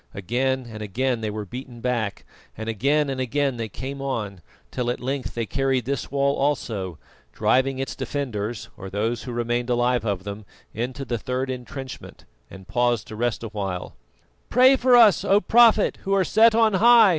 Again 0.15 0.65
and 0.67 0.81
again 0.81 1.21
they 1.21 1.29
were 1.29 1.45
beaten 1.45 1.79
back, 1.79 2.25
and 2.57 2.67
again 2.67 3.07
and 3.07 3.21
again 3.21 3.57
they 3.57 3.69
came 3.69 4.01
on, 4.01 4.41
till 4.71 4.89
at 4.89 4.99
length 4.99 5.35
they 5.35 5.45
carried 5.45 5.85
this 5.85 6.09
wall 6.09 6.37
also, 6.37 6.97
driving 7.33 7.77
its 7.77 7.95
defenders, 7.95 8.69
or 8.75 8.89
those 8.89 9.25
who 9.25 9.31
remained 9.31 9.69
alive 9.69 10.03
of 10.03 10.23
them, 10.23 10.43
into 10.73 11.05
the 11.05 11.19
third 11.19 11.51
entrenchment, 11.51 12.25
and 12.49 12.67
paused 12.67 13.05
to 13.09 13.15
rest 13.15 13.43
awhile. 13.43 13.95
"Pray 14.49 14.75
for 14.75 14.95
us, 14.95 15.23
O 15.23 15.39
Prophet 15.39 15.99
who 16.01 16.15
are 16.15 16.25
set 16.25 16.55
on 16.55 16.73
high!" 16.73 17.09